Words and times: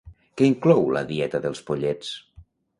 Què 0.39 0.47
inclou 0.51 0.81
la 0.97 1.05
dieta 1.13 1.43
dels 1.45 1.63
pollets? 1.71 2.19